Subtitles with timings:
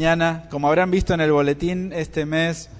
[0.00, 2.70] Mañana, como habrán visto en el boletín este mes,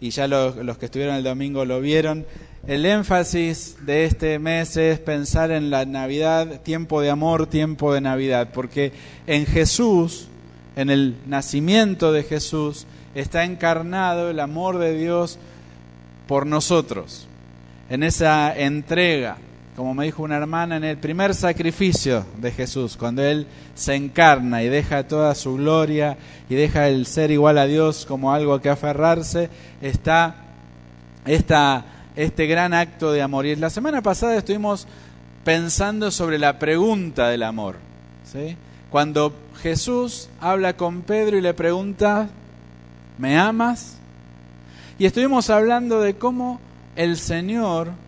[0.00, 2.26] y ya los, los, que estuvieron el domingo lo vieron,
[2.66, 8.00] el énfasis de este mes es pensar en la Navidad, tiempo de amor, tiempo de
[8.00, 8.92] Navidad, porque
[9.28, 10.26] en Jesús,
[10.74, 15.38] en el nacimiento de Jesús, está encarnado el amor de Dios
[16.26, 17.28] por nosotros,
[17.88, 19.36] en esa entrega,
[19.76, 24.62] como me dijo una hermana, en el primer sacrificio de Jesús, cuando Él se encarna
[24.62, 26.16] y deja toda su gloria
[26.48, 29.50] y deja el ser igual a Dios como algo que aferrarse,
[29.82, 30.36] está
[31.26, 33.46] esta, este gran acto de amor.
[33.46, 34.86] Y la semana pasada estuvimos
[35.42, 37.76] pensando sobre la pregunta del amor.
[38.90, 42.28] Cuando Jesús habla con Pedro y le pregunta,
[43.18, 43.96] ¿me amas?
[44.98, 46.60] Y estuvimos hablando de cómo
[46.94, 48.03] el Señor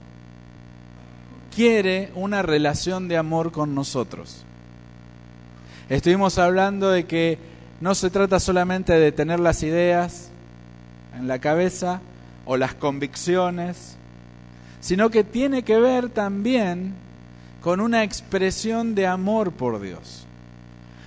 [1.57, 4.45] quiere una relación de amor con nosotros.
[5.89, 7.39] Estuvimos hablando de que
[7.81, 10.29] no se trata solamente de tener las ideas
[11.17, 12.03] en la cabeza
[12.45, 13.97] o las convicciones,
[14.81, 16.93] sino que tiene que ver también
[17.63, 20.27] con una expresión de amor por Dios.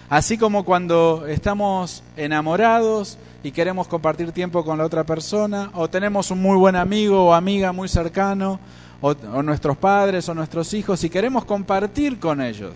[0.09, 6.31] Así como cuando estamos enamorados y queremos compartir tiempo con la otra persona, o tenemos
[6.31, 8.59] un muy buen amigo o amiga muy cercano,
[9.01, 12.73] o, nuestros padres o nuestros hijos y queremos compartir con ellos.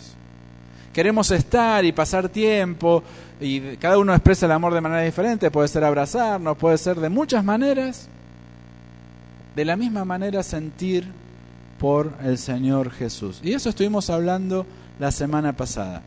[0.94, 3.04] Queremos estar y pasar tiempo
[3.42, 7.10] y cada uno expresa el amor de manera diferente, puede ser abrazarnos, puede ser de
[7.10, 8.08] muchas maneras.
[9.56, 11.08] De la misma manera sentir
[11.80, 13.40] por el Señor Jesús.
[13.44, 14.66] Y eso estuvimos hablando
[15.00, 16.02] la semana pasada.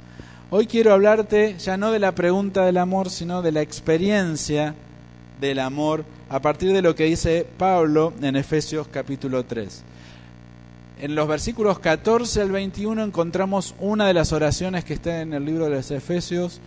[0.50, 4.74] Hoy quiero hablarte ya no de la pregunta del amor, sino de la experiencia
[5.40, 9.84] del amor a partir de lo que dice Pablo en Efesios capítulo 3
[10.98, 15.44] en los versículos 14 al 21 encontramos una de las oraciones que está en el
[15.44, 16.60] libro de los Efesios,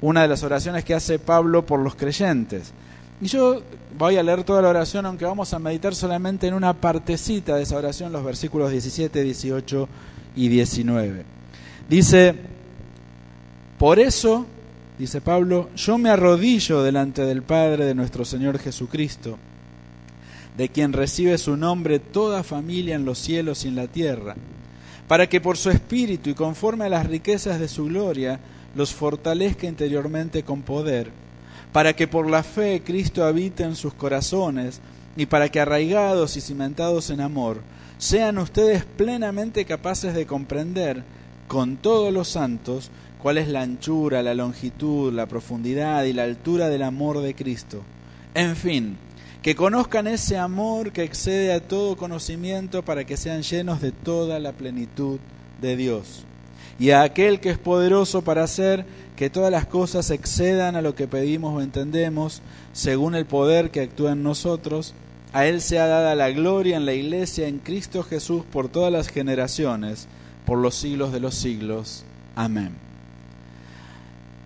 [0.00, 2.72] una de las oraciones que hace Pablo por los creyentes.
[3.20, 3.62] Y yo
[3.96, 7.62] voy a leer toda la oración, aunque vamos a meditar solamente en una partecita de
[7.62, 9.88] esa oración, los versículos 17, 18
[10.34, 11.24] y 19.
[11.88, 12.34] Dice,
[13.78, 14.46] por eso,
[14.98, 19.38] dice Pablo, yo me arrodillo delante del Padre de nuestro Señor Jesucristo
[20.56, 24.36] de quien recibe su nombre toda familia en los cielos y en la tierra,
[25.08, 28.40] para que por su espíritu y conforme a las riquezas de su gloria
[28.74, 31.10] los fortalezca interiormente con poder,
[31.72, 34.80] para que por la fe Cristo habite en sus corazones
[35.16, 37.60] y para que arraigados y cimentados en amor,
[37.98, 41.02] sean ustedes plenamente capaces de comprender
[41.48, 42.90] con todos los santos
[43.22, 47.82] cuál es la anchura, la longitud, la profundidad y la altura del amor de Cristo.
[48.34, 48.98] En fin,
[49.46, 54.40] que conozcan ese amor que excede a todo conocimiento para que sean llenos de toda
[54.40, 55.20] la plenitud
[55.60, 56.24] de Dios.
[56.80, 58.84] Y a aquel que es poderoso para hacer
[59.14, 62.42] que todas las cosas excedan a lo que pedimos o entendemos,
[62.72, 64.94] según el poder que actúa en nosotros,
[65.32, 69.06] a Él sea dada la gloria en la iglesia en Cristo Jesús por todas las
[69.06, 70.08] generaciones,
[70.44, 72.02] por los siglos de los siglos.
[72.34, 72.72] Amén.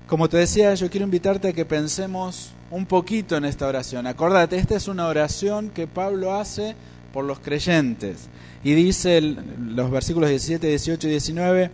[0.06, 4.06] Como te decía, yo quiero invitarte a que pensemos un poquito en esta oración.
[4.06, 6.76] Acordate, esta es una oración que Pablo hace
[7.12, 8.28] por los creyentes.
[8.62, 11.70] Y dice los versículos 17, 18 y 19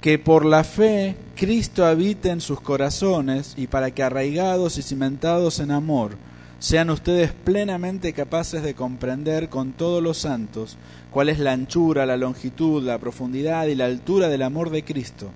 [0.00, 5.58] que por la fe Cristo habite en sus corazones y para que arraigados y cimentados
[5.58, 6.16] en amor
[6.60, 10.76] sean ustedes plenamente capaces de comprender con todos los santos
[11.10, 15.30] cuál es la anchura, la longitud, la profundidad y la altura del amor de Cristo.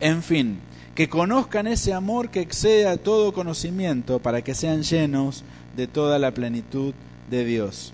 [0.00, 0.60] En fin,
[0.94, 5.44] que conozcan ese amor que excede a todo conocimiento para que sean llenos
[5.76, 6.92] de toda la plenitud
[7.30, 7.92] de Dios.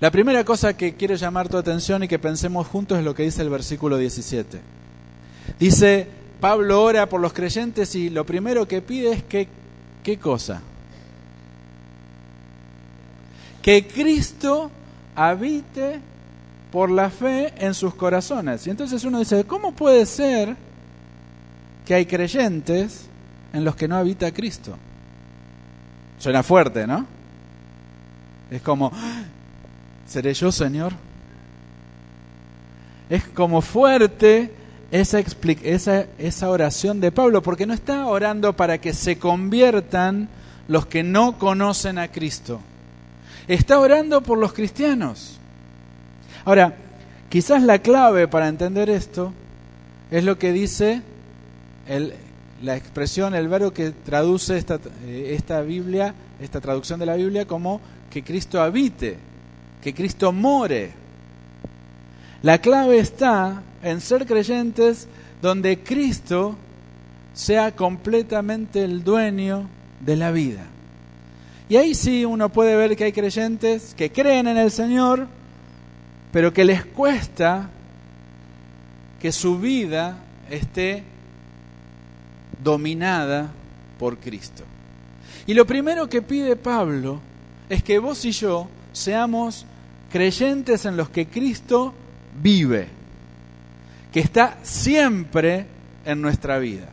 [0.00, 3.22] La primera cosa que quiero llamar tu atención y que pensemos juntos es lo que
[3.22, 4.60] dice el versículo 17.
[5.58, 6.06] Dice,
[6.40, 9.46] Pablo ora por los creyentes y lo primero que pide es que,
[10.02, 10.62] ¿qué cosa?
[13.60, 14.70] Que Cristo
[15.14, 16.00] habite
[16.70, 18.66] por la fe en sus corazones.
[18.66, 20.56] Y entonces uno dice, ¿cómo puede ser
[21.84, 23.06] que hay creyentes
[23.52, 24.76] en los que no habita Cristo?
[26.18, 27.06] Suena fuerte, ¿no?
[28.50, 28.92] Es como,
[30.06, 30.92] ¿seré yo, Señor?
[33.08, 34.52] Es como fuerte
[34.90, 35.20] esa,
[35.62, 40.28] esa, esa oración de Pablo, porque no está orando para que se conviertan
[40.68, 42.60] los que no conocen a Cristo.
[43.48, 45.39] Está orando por los cristianos.
[46.44, 46.74] Ahora,
[47.28, 49.32] quizás la clave para entender esto
[50.10, 51.02] es lo que dice
[52.62, 57.46] la expresión, el verbo que traduce esta, eh, esta Biblia, esta traducción de la Biblia
[57.46, 59.16] como que Cristo habite,
[59.82, 60.90] que Cristo more.
[62.42, 65.08] La clave está en ser creyentes
[65.42, 66.56] donde Cristo
[67.32, 69.68] sea completamente el dueño
[70.00, 70.64] de la vida.
[71.68, 75.28] Y ahí sí uno puede ver que hay creyentes que creen en el Señor,
[76.32, 77.68] pero que les cuesta
[79.20, 80.18] que su vida
[80.48, 81.02] esté
[82.62, 83.50] dominada
[83.98, 84.64] por Cristo.
[85.46, 87.20] Y lo primero que pide Pablo
[87.68, 89.66] es que vos y yo seamos
[90.10, 91.94] creyentes en los que Cristo
[92.42, 92.88] vive,
[94.12, 95.66] que está siempre
[96.04, 96.88] en nuestra vida.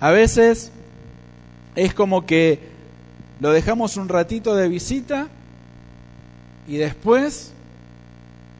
[0.00, 0.70] A veces
[1.74, 2.60] es como que
[3.40, 5.28] lo dejamos un ratito de visita
[6.66, 7.52] y después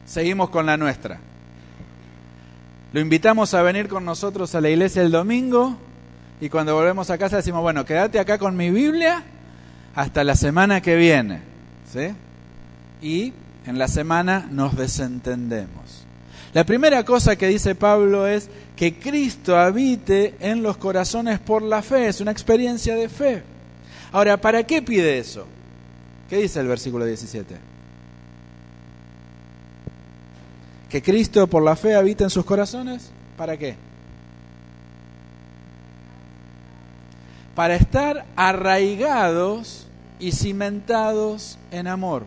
[0.09, 1.19] seguimos con la nuestra.
[2.91, 5.77] Lo invitamos a venir con nosotros a la iglesia el domingo
[6.41, 9.23] y cuando volvemos a casa decimos, bueno, quédate acá con mi Biblia
[9.93, 11.41] hasta la semana que viene.
[11.93, 12.09] ¿Sí?
[13.01, 13.33] Y
[13.65, 16.05] en la semana nos desentendemos.
[16.53, 21.83] La primera cosa que dice Pablo es que Cristo habite en los corazones por la
[21.83, 23.43] fe, es una experiencia de fe.
[24.11, 25.45] Ahora, ¿para qué pide eso?
[26.27, 27.68] ¿Qué dice el versículo 17?
[30.89, 33.11] Que Cristo por la fe habita en sus corazones.
[33.37, 33.75] ¿Para qué?
[37.55, 39.87] Para estar arraigados
[40.19, 42.25] y cimentados en amor.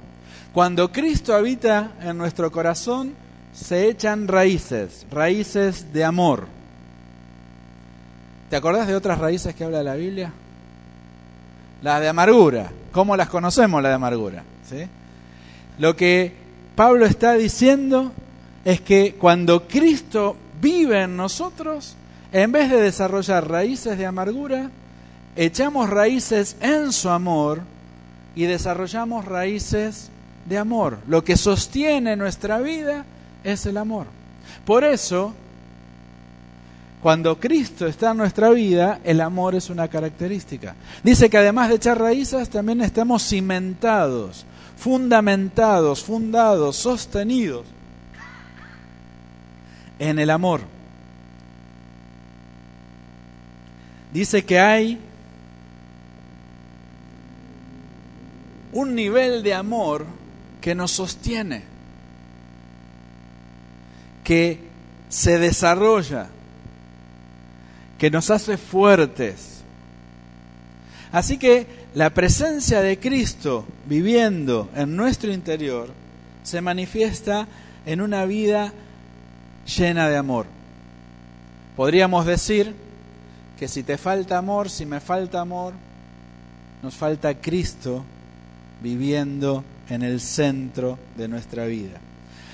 [0.53, 3.15] Cuando Cristo habita en nuestro corazón,
[3.53, 6.47] se echan raíces, raíces de amor.
[8.51, 10.33] ¿Te acordás de otras raíces que habla la Biblia?
[11.83, 12.71] Las de amargura.
[12.93, 14.45] ¿Cómo las conocemos, las de amargura?
[14.69, 14.87] ¿Sí?
[15.79, 16.33] Lo que
[16.77, 18.13] Pablo está diciendo
[18.65, 21.97] es que cuando Cristo vive en nosotros,
[22.33, 24.71] en vez de desarrollar raíces de amargura,
[25.37, 27.63] echamos raíces en su amor
[28.35, 30.11] y desarrollamos raíces
[30.47, 30.99] de amor.
[31.09, 33.05] Lo que sostiene nuestra vida
[33.43, 34.07] es el amor.
[34.65, 35.35] Por eso,
[37.03, 40.77] cuando Cristo está en nuestra vida, el amor es una característica.
[41.03, 47.65] Dice que además de echar raíces, también estamos cimentados, fundamentados, fundados, sostenidos
[50.03, 50.63] en el amor.
[54.13, 54.99] Dice que hay
[58.73, 60.05] un nivel de amor
[60.61, 61.63] que nos sostiene
[64.25, 64.59] que
[65.09, 66.29] se desarrolla,
[67.99, 69.63] que nos hace fuertes.
[71.13, 75.91] Así que la presencia de Cristo viviendo en nuestro interior
[76.43, 77.47] se manifiesta
[77.87, 78.73] en una vida
[79.67, 80.47] llena de amor.
[81.77, 82.75] Podríamos decir
[83.59, 85.75] que si te falta amor, si me falta amor,
[86.83, 88.05] nos falta Cristo
[88.81, 91.99] viviendo en el centro de nuestra vida.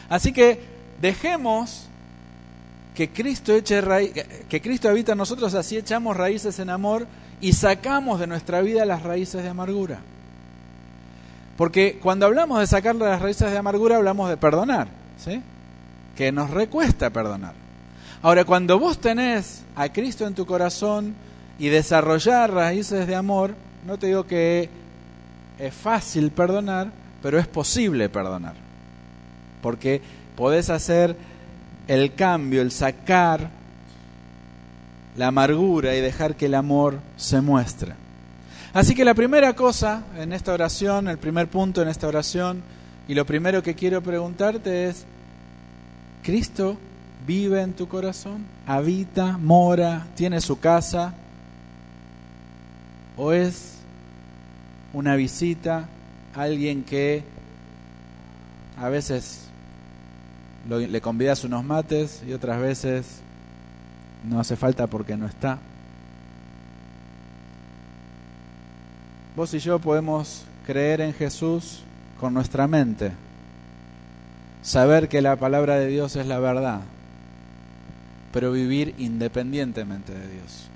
[0.09, 1.85] Así que Dejemos
[2.95, 3.81] que Cristo, eche
[4.49, 7.07] que Cristo habita en nosotros, así echamos raíces en amor
[7.41, 10.01] y sacamos de nuestra vida las raíces de amargura.
[11.57, 15.41] Porque cuando hablamos de sacar las raíces de amargura, hablamos de perdonar, ¿sí?
[16.19, 17.55] Que nos recuesta perdonar.
[18.23, 21.15] Ahora, cuando vos tenés a Cristo en tu corazón
[21.61, 23.55] y desarrollar raíces de amor,
[23.87, 24.69] no te digo que
[25.61, 26.91] es fácil perdonar,
[27.23, 28.55] pero es posible perdonar.
[29.63, 30.03] Porque
[30.35, 31.15] podés hacer
[31.87, 33.51] el cambio, el sacar
[35.17, 37.95] la amargura y dejar que el amor se muestre.
[38.73, 42.65] Así que la primera cosa en esta oración, el primer punto en esta oración,
[43.07, 45.07] y lo primero que quiero preguntarte es,
[46.29, 46.77] ¿Cristo
[47.27, 48.45] vive en tu corazón?
[48.67, 51.15] ¿Habita, mora, tiene su casa?
[53.17, 53.77] ¿O es
[54.93, 55.89] una visita,
[56.35, 57.25] alguien que
[58.77, 59.49] a veces
[60.69, 63.23] le convidas unos mates y otras veces
[64.23, 65.59] no hace falta porque no está.
[69.35, 71.85] Vos y yo podemos creer en Jesús
[72.21, 73.13] con nuestra mente,
[74.69, 76.83] saber que la palabra de Dios es la verdad,
[78.33, 80.69] pero vivir independientemente de Dios.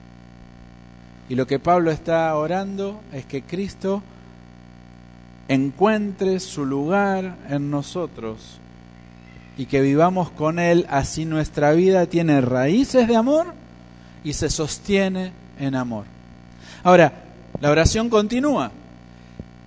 [1.29, 4.03] Y lo que Pablo está orando es que Cristo
[5.47, 8.59] encuentre su lugar en nosotros
[9.59, 13.53] y que vivamos con Él, así nuestra vida tiene raíces de amor
[14.25, 16.07] y se sostiene en amor.
[16.83, 17.13] Ahora,
[17.61, 18.73] la oración continúa.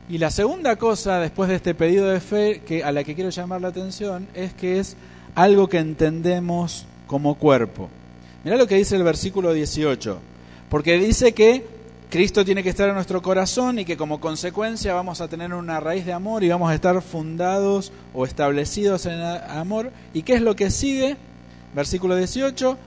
[0.07, 3.31] Y la segunda cosa, después de este pedido de fe, que, a la que quiero
[3.31, 4.95] llamar la atención, es que es
[5.33, 7.89] algo que entendemos como cuerpo.
[8.43, 10.19] Mirá lo que dice el versículo 18,
[10.69, 11.65] porque dice que
[12.11, 15.79] Cristo tiene que estar en nuestro corazón y que como consecuencia vamos a tener una
[15.79, 19.91] raíz de amor y vamos a estar fundados o establecidos en amor.
[20.13, 21.17] ¿Y qué es lo que sigue?
[21.73, 22.77] Versículo 18.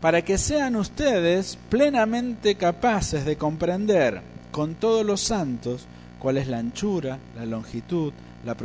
[0.00, 5.86] para que sean ustedes plenamente capaces de comprender con todos los santos
[6.20, 8.12] cuál es la anchura, la longitud,
[8.44, 8.56] la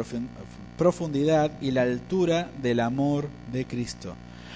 [0.77, 4.13] profundidad y la altura del amor de Cristo.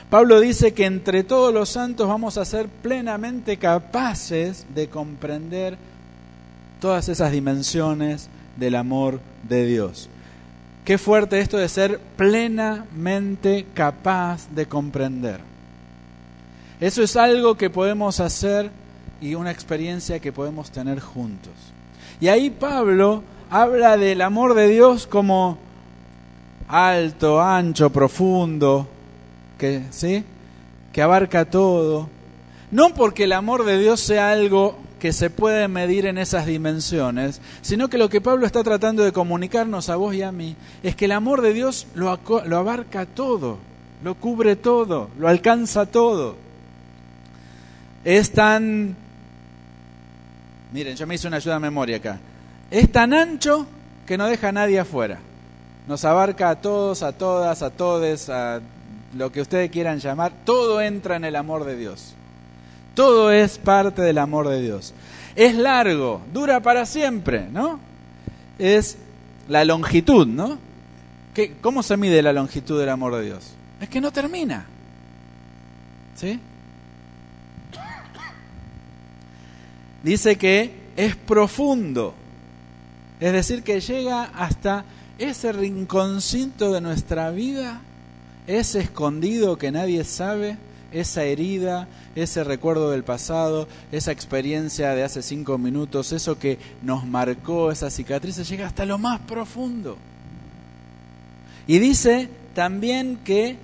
[0.09, 5.77] Pablo dice que entre todos los santos vamos a ser plenamente capaces de comprender
[6.79, 10.09] todas esas dimensiones del amor de Dios.
[10.83, 15.39] Qué fuerte esto de ser plenamente capaz de comprender.
[16.79, 18.71] Eso es algo que podemos hacer
[19.21, 21.53] y una experiencia que podemos tener juntos.
[22.21, 25.57] Y ahí Pablo habla del amor de Dios como
[26.67, 28.87] alto, ancho, profundo,
[29.57, 30.23] que ¿sí?
[30.91, 32.09] que abarca todo.
[32.71, 37.41] No porque el amor de Dios sea algo que se puede medir en esas dimensiones,
[37.61, 40.95] sino que lo que Pablo está tratando de comunicarnos a vos y a mí es
[40.95, 43.57] que el amor de Dios lo, lo abarca todo,
[44.03, 46.35] lo cubre todo, lo alcanza todo.
[48.03, 48.95] Es tan...
[50.71, 52.19] Miren, yo me hice una ayuda de memoria acá.
[52.69, 53.65] Es tan ancho
[54.05, 55.19] que no deja a nadie afuera.
[55.87, 58.61] Nos abarca a todos, a todas, a todes, a
[59.15, 60.31] lo que ustedes quieran llamar.
[60.45, 62.13] Todo entra en el amor de Dios.
[62.93, 64.93] Todo es parte del amor de Dios.
[65.35, 67.79] Es largo, dura para siempre, ¿no?
[68.59, 68.97] Es
[69.47, 70.59] la longitud, ¿no?
[71.33, 73.53] ¿Qué, ¿Cómo se mide la longitud del amor de Dios?
[73.79, 74.65] Es que no termina.
[76.15, 76.39] ¿Sí?
[80.03, 82.13] Dice que es profundo.
[83.19, 84.85] Es decir, que llega hasta
[85.17, 87.81] ese rinconcito de nuestra vida,
[88.47, 90.57] ese escondido que nadie sabe,
[90.91, 97.05] esa herida, ese recuerdo del pasado, esa experiencia de hace cinco minutos, eso que nos
[97.05, 99.97] marcó, esa cicatriz, llega hasta lo más profundo.
[101.67, 103.57] Y dice también que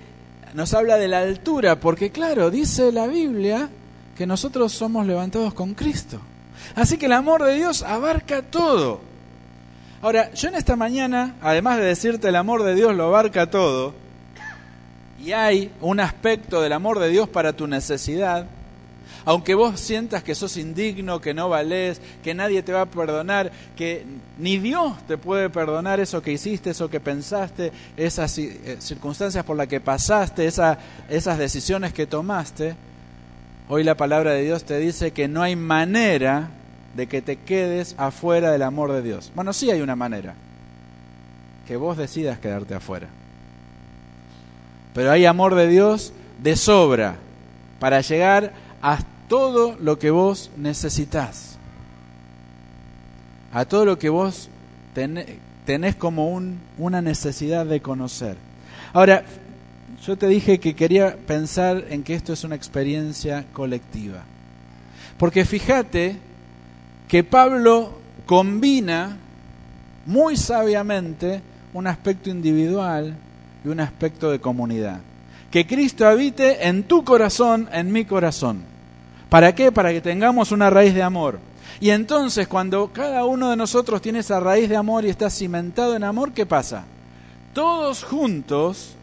[0.54, 3.68] nos habla de la altura, porque claro, dice la Biblia
[4.16, 6.18] que nosotros somos levantados con Cristo.
[6.74, 9.00] Así que el amor de Dios abarca todo.
[10.02, 13.94] Ahora, yo en esta mañana, además de decirte el amor de Dios lo abarca todo,
[15.22, 18.46] y hay un aspecto del amor de Dios para tu necesidad,
[19.24, 23.50] aunque vos sientas que sos indigno, que no valés, que nadie te va a perdonar,
[23.74, 24.06] que
[24.38, 29.56] ni Dios te puede perdonar eso que hiciste, eso que pensaste, esas eh, circunstancias por
[29.56, 32.76] las que pasaste, esas decisiones que tomaste,
[33.68, 36.50] hoy la palabra de Dios te dice que no hay manera
[36.94, 39.32] de que te quedes afuera del amor de Dios.
[39.34, 40.34] Bueno, sí hay una manera,
[41.66, 43.08] que vos decidas quedarte afuera.
[44.94, 47.16] Pero hay amor de Dios de sobra
[47.78, 51.58] para llegar a todo lo que vos necesitas.
[53.52, 54.48] A todo lo que vos
[54.94, 58.36] tenés como un, una necesidad de conocer.
[58.92, 59.24] Ahora,
[60.04, 64.24] yo te dije que quería pensar en que esto es una experiencia colectiva.
[65.18, 66.16] Porque fíjate
[67.08, 69.16] que Pablo combina
[70.04, 71.40] muy sabiamente
[71.72, 73.16] un aspecto individual
[73.64, 75.00] y un aspecto de comunidad.
[75.50, 78.62] Que Cristo habite en tu corazón, en mi corazón.
[79.28, 79.72] ¿Para qué?
[79.72, 81.38] Para que tengamos una raíz de amor.
[81.80, 85.96] Y entonces cuando cada uno de nosotros tiene esa raíz de amor y está cimentado
[85.96, 86.84] en amor, ¿qué pasa?
[87.52, 88.96] Todos juntos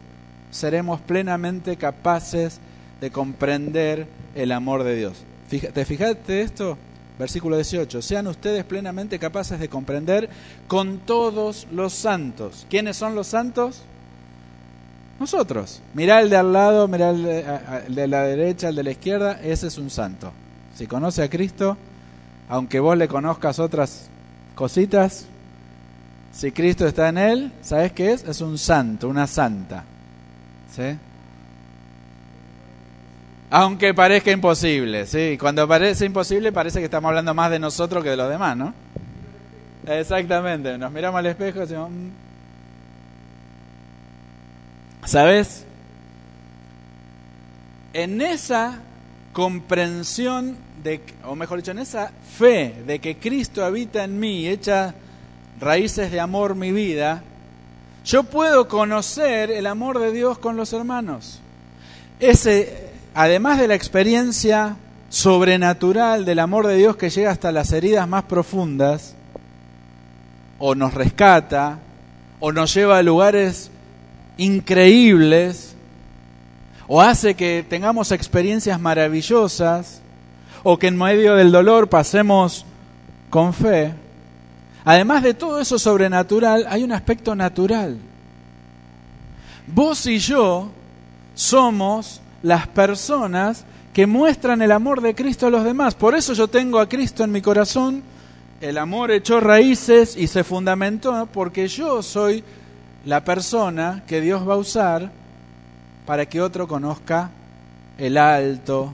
[0.54, 2.60] seremos plenamente capaces
[3.00, 4.06] de comprender
[4.36, 5.24] el amor de Dios.
[5.50, 6.78] ¿Te fijaste esto?
[7.18, 8.00] Versículo 18.
[8.00, 10.30] Sean ustedes plenamente capaces de comprender
[10.68, 12.66] con todos los santos.
[12.70, 13.82] ¿Quiénes son los santos?
[15.18, 15.82] Nosotros.
[15.92, 19.66] Mirá el de al lado, mirá el de, la derecha, el de la izquierda, ese
[19.66, 20.32] es un santo.
[20.76, 21.76] Si conoce a Cristo,
[22.48, 24.08] aunque vos le conozcas otras
[24.54, 25.26] cositas,
[26.32, 28.22] si Cristo está en él, ¿sabes qué es?
[28.22, 29.84] Es un santo, una santa.
[30.72, 30.98] ¿Sí?
[33.50, 35.36] Aunque parezca imposible, sí.
[35.38, 38.74] Cuando parece imposible parece que estamos hablando más de nosotros que de los demás, ¿no?
[39.86, 40.76] Exactamente.
[40.78, 42.08] Nos miramos al espejo y decimos, mm".
[45.06, 45.64] ¿sabes?
[47.92, 48.80] En esa
[49.32, 54.48] comprensión de, o mejor dicho, en esa fe de que Cristo habita en mí y
[54.48, 54.94] echa
[55.60, 57.22] raíces de amor mi vida,
[58.04, 61.40] yo puedo conocer el amor de Dios con los hermanos.
[62.20, 64.76] Ese además de la experiencia
[65.08, 69.14] sobrenatural del amor de Dios que llega hasta las heridas más profundas,
[70.58, 71.78] o nos rescata,
[72.40, 73.70] o nos lleva a lugares
[74.36, 75.76] increíbles,
[76.86, 80.00] o hace que tengamos experiencias maravillosas,
[80.62, 82.66] o que en medio del dolor pasemos
[83.30, 83.94] con fe.
[84.84, 87.98] Además de todo eso sobrenatural, hay un aspecto natural.
[89.66, 90.70] Vos y yo
[91.34, 93.64] somos las personas
[93.94, 95.94] que muestran el amor de Cristo a los demás.
[95.94, 98.02] Por eso yo tengo a Cristo en mi corazón,
[98.60, 102.44] el amor echó raíces y se fundamentó porque yo soy
[103.04, 105.10] la persona que Dios va a usar
[106.06, 107.30] para que otro conozca
[107.98, 108.92] el alto,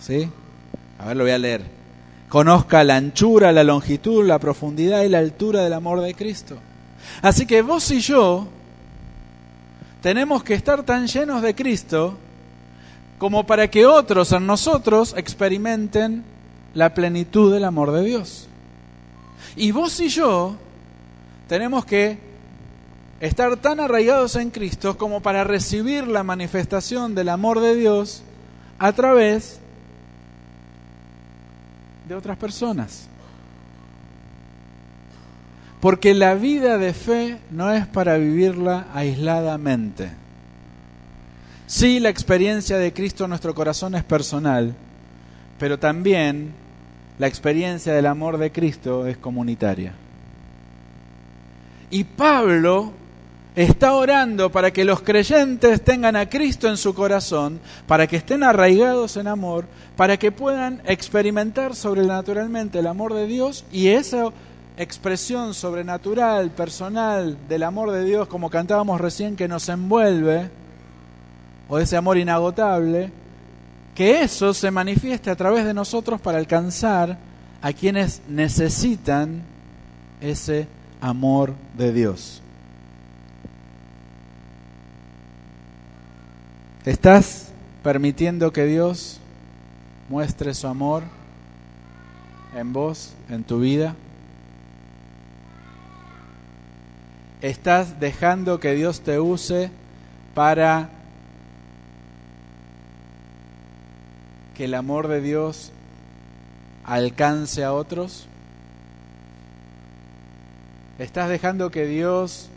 [0.00, 0.28] ¿sí?
[0.98, 1.81] A ver, lo voy a leer.
[2.32, 6.56] Conozca la anchura, la longitud, la profundidad y la altura del amor de Cristo.
[7.20, 8.48] Así que vos y yo
[10.00, 12.16] tenemos que estar tan llenos de Cristo
[13.18, 16.24] como para que otros en nosotros experimenten
[16.72, 18.48] la plenitud del amor de Dios.
[19.54, 20.56] Y vos y yo
[21.48, 22.18] tenemos que
[23.20, 28.22] estar tan arraigados en Cristo como para recibir la manifestación del amor de Dios
[28.78, 29.60] a través
[32.12, 33.08] de otras personas.
[35.80, 40.10] Porque la vida de fe no es para vivirla aisladamente.
[41.66, 44.74] Sí, la experiencia de Cristo en nuestro corazón es personal,
[45.58, 46.52] pero también
[47.18, 49.94] la experiencia del amor de Cristo es comunitaria.
[51.90, 52.92] Y Pablo
[53.54, 58.42] está orando para que los creyentes tengan a Cristo en su corazón, para que estén
[58.42, 59.66] arraigados en amor,
[59.96, 64.32] para que puedan experimentar sobrenaturalmente el amor de Dios y esa
[64.76, 70.50] expresión sobrenatural, personal del amor de Dios, como cantábamos recién, que nos envuelve,
[71.68, 73.10] o ese amor inagotable,
[73.94, 77.18] que eso se manifieste a través de nosotros para alcanzar
[77.60, 79.42] a quienes necesitan
[80.20, 80.66] ese
[81.00, 82.41] amor de Dios.
[86.84, 87.52] ¿Estás
[87.84, 89.20] permitiendo que Dios
[90.08, 91.04] muestre su amor
[92.56, 93.94] en vos, en tu vida?
[97.40, 99.70] ¿Estás dejando que Dios te use
[100.34, 100.90] para
[104.56, 105.70] que el amor de Dios
[106.82, 108.26] alcance a otros?
[110.98, 112.48] ¿Estás dejando que Dios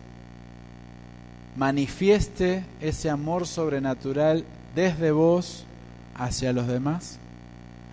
[1.56, 5.66] manifieste ese amor sobrenatural desde vos
[6.16, 7.20] hacia los demás?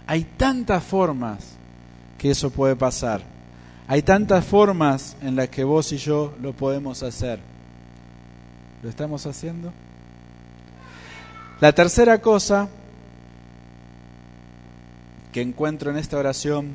[0.06, 1.54] Hay tantas formas
[2.18, 3.22] que eso puede pasar.
[3.88, 7.40] Hay tantas formas en las que vos y yo lo podemos hacer.
[8.82, 9.72] ¿Lo estamos haciendo?
[11.60, 12.68] La tercera cosa
[15.32, 16.72] que encuentro en esta oración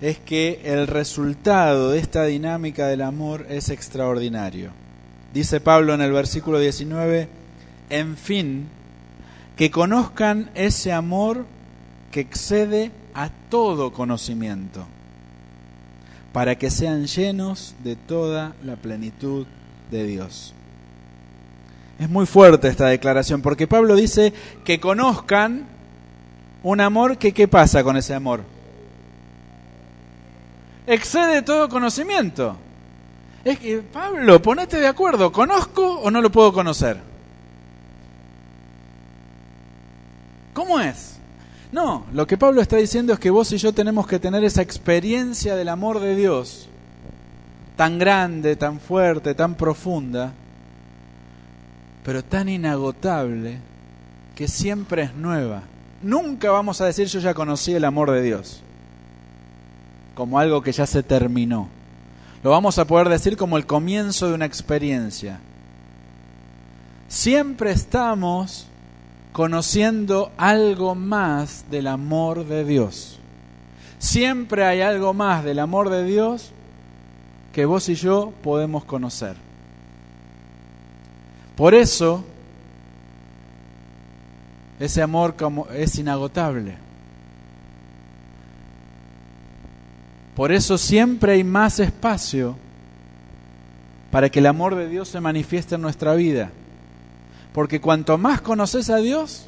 [0.00, 4.81] es que el resultado de esta dinámica del amor es extraordinario.
[5.32, 7.28] Dice Pablo en el versículo 19,
[7.90, 8.68] en fin,
[9.56, 11.46] que conozcan ese amor
[12.10, 14.86] que excede a todo conocimiento,
[16.32, 19.46] para que sean llenos de toda la plenitud
[19.90, 20.54] de Dios.
[21.98, 24.32] Es muy fuerte esta declaración, porque Pablo dice
[24.64, 25.66] que conozcan
[26.62, 28.42] un amor que ¿qué pasa con ese amor?
[30.86, 32.56] Excede todo conocimiento.
[33.44, 36.98] Es que, Pablo, ponete de acuerdo, ¿conozco o no lo puedo conocer?
[40.52, 41.16] ¿Cómo es?
[41.72, 44.62] No, lo que Pablo está diciendo es que vos y yo tenemos que tener esa
[44.62, 46.68] experiencia del amor de Dios,
[47.76, 50.34] tan grande, tan fuerte, tan profunda,
[52.04, 53.58] pero tan inagotable,
[54.36, 55.62] que siempre es nueva.
[56.02, 58.60] Nunca vamos a decir yo ya conocí el amor de Dios,
[60.14, 61.68] como algo que ya se terminó.
[62.42, 65.38] Lo vamos a poder decir como el comienzo de una experiencia.
[67.08, 68.66] Siempre estamos
[69.32, 73.18] conociendo algo más del amor de Dios.
[73.98, 76.50] Siempre hay algo más del amor de Dios
[77.52, 79.36] que vos y yo podemos conocer.
[81.56, 82.24] Por eso,
[84.80, 85.36] ese amor
[85.74, 86.76] es inagotable.
[90.34, 92.56] Por eso siempre hay más espacio
[94.10, 96.50] para que el amor de Dios se manifieste en nuestra vida.
[97.52, 99.46] Porque cuanto más conoces a Dios,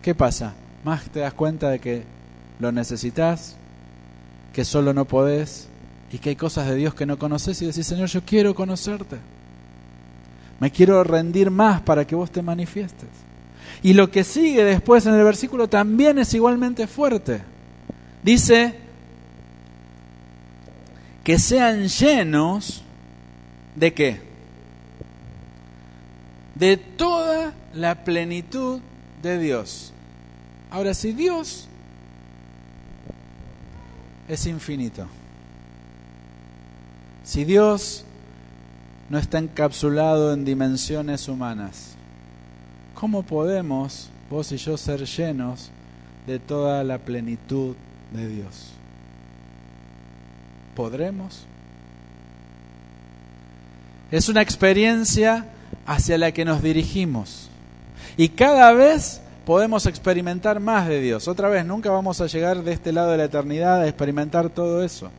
[0.00, 0.54] ¿qué pasa?
[0.84, 2.04] Más te das cuenta de que
[2.60, 3.56] lo necesitas,
[4.52, 5.68] que solo no podés
[6.12, 9.16] y que hay cosas de Dios que no conoces y decís, Señor, yo quiero conocerte.
[10.60, 13.08] Me quiero rendir más para que vos te manifiestes.
[13.82, 17.42] Y lo que sigue después en el versículo también es igualmente fuerte.
[18.22, 18.81] Dice,
[21.24, 22.82] que sean llenos
[23.74, 24.20] de qué?
[26.54, 28.80] De toda la plenitud
[29.22, 29.92] de Dios.
[30.70, 31.68] Ahora, si Dios
[34.28, 35.06] es infinito,
[37.24, 38.04] si Dios
[39.08, 41.94] no está encapsulado en dimensiones humanas,
[42.94, 45.70] ¿cómo podemos vos y yo ser llenos
[46.26, 47.76] de toda la plenitud
[48.12, 48.70] de Dios.
[50.74, 51.46] ¿Podremos?
[54.10, 55.46] Es una experiencia
[55.86, 57.48] hacia la que nos dirigimos.
[58.16, 61.28] Y cada vez podemos experimentar más de Dios.
[61.28, 64.82] Otra vez, nunca vamos a llegar de este lado de la eternidad a experimentar todo
[64.82, 65.10] eso.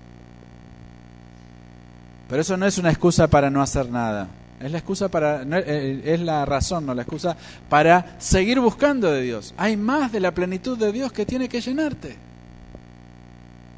[2.29, 4.27] Pero eso no es una excusa para no hacer nada.
[4.59, 7.35] Es la excusa para, eh, es la razón, no la excusa
[7.67, 9.53] para seguir buscando de Dios.
[9.57, 12.15] Hay más de la plenitud de Dios que tiene que llenarte,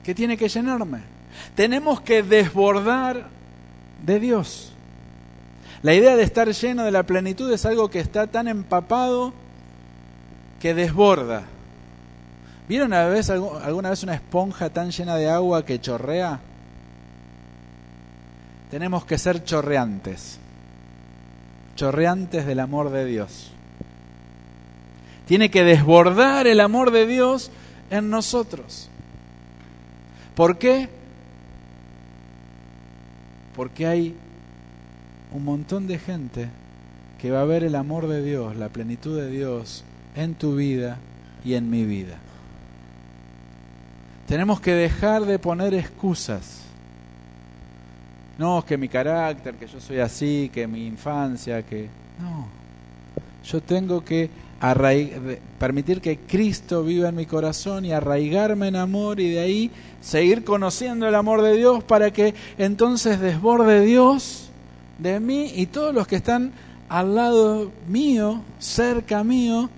[0.04, 1.15] que tiene que llenarme.
[1.56, 3.30] Tenemos que desbordar
[4.04, 4.74] de Dios.
[5.82, 9.34] La idea de estar lleno de la plenitud es algo que está tan empapado
[10.60, 11.44] que desborda.
[12.68, 16.40] ¿Vieron vez, alguna vez una esponja tan llena de agua que chorrea?
[18.72, 20.40] Tenemos que ser chorreantes,
[21.76, 23.52] chorreantes del amor de Dios.
[25.28, 27.52] Tiene que desbordar el amor de Dios
[27.92, 28.90] en nosotros.
[30.36, 30.90] ¿Por qué?
[33.56, 34.16] Porque hay
[35.32, 36.50] un montón de gente
[37.20, 39.84] que va a ver el amor de Dios, la plenitud de Dios
[40.16, 40.98] en tu vida
[41.44, 42.18] y en mi vida.
[44.28, 46.64] Tenemos que dejar de poner excusas.
[48.38, 51.88] No, que mi carácter, que yo soy así, que mi infancia, que...
[52.20, 52.48] No,
[53.46, 54.30] yo tengo que
[55.60, 60.44] permitir que Cristo viva en mi corazón y arraigarme en amor y de ahí seguir
[60.44, 64.50] conociendo el amor de Dios para que entonces desborde Dios
[64.98, 66.52] de mí y todos los que están
[66.90, 69.70] al lado mío, cerca mío,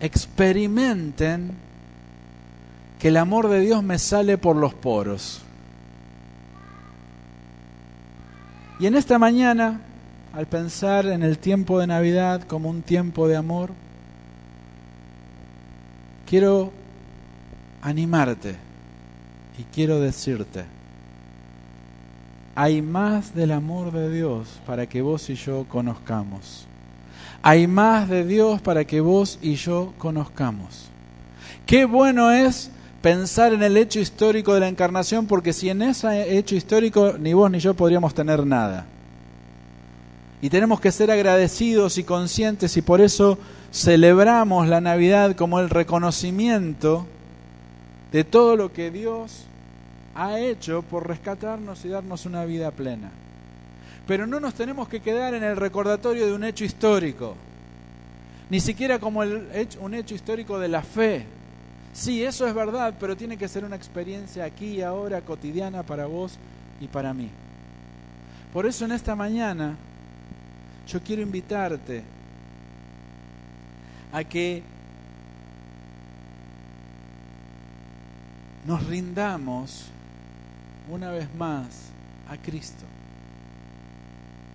[0.00, 1.52] experimenten
[2.98, 5.42] que el amor de Dios me sale por los poros.
[8.78, 9.80] Y en esta mañana,
[10.32, 13.70] al pensar en el tiempo de Navidad como un tiempo de amor,
[16.32, 16.72] quiero
[17.82, 18.54] animarte
[19.58, 20.64] y quiero decirte,
[22.54, 26.66] hay más del amor de Dios para que vos y yo conozcamos.
[27.42, 30.86] Hay más de Dios para que vos y yo conozcamos.
[31.66, 32.70] Qué bueno es
[33.02, 37.34] pensar en el hecho histórico de la encarnación, porque si en ese hecho histórico ni
[37.34, 38.86] vos ni yo podríamos tener nada.
[40.42, 43.38] Y tenemos que ser agradecidos y conscientes y por eso
[43.72, 47.06] celebramos la Navidad como el reconocimiento
[48.10, 49.44] de todo lo que Dios
[50.16, 53.12] ha hecho por rescatarnos y darnos una vida plena.
[54.08, 57.36] Pero no nos tenemos que quedar en el recordatorio de un hecho histórico,
[58.50, 61.24] ni siquiera como el hecho, un hecho histórico de la fe.
[61.92, 66.06] Sí, eso es verdad, pero tiene que ser una experiencia aquí y ahora cotidiana para
[66.06, 66.36] vos
[66.80, 67.30] y para mí.
[68.52, 69.76] Por eso en esta mañana
[70.86, 72.02] yo quiero invitarte
[74.12, 74.62] a que
[78.66, 79.86] nos rindamos
[80.90, 81.66] una vez más
[82.28, 82.91] a Cristo.